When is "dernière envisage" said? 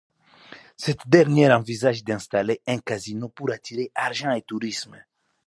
1.07-2.03